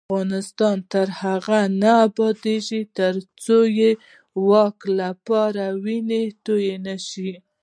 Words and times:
افغانستان 0.09 0.77
تر 0.93 1.07
هغو 1.21 1.61
نه 1.81 1.91
ابادیږي، 2.07 2.81
ترڅو 2.97 3.57
د 3.77 3.79
واک 4.47 4.79
لپاره 4.99 5.63
وینه 5.83 6.21
تویه 6.45 6.77
نشي. 6.87 7.31